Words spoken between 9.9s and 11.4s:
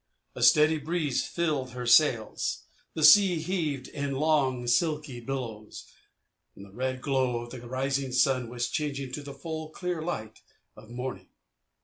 light of morning.